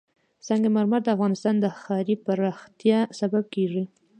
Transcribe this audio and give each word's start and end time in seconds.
سنگ 0.47 0.63
مرمر 0.75 0.99
د 1.03 1.07
افغانستان 1.15 1.55
د 1.59 1.65
ښاري 1.79 2.15
پراختیا 2.25 2.99
سبب 3.19 3.43
کېږي. 3.53 3.83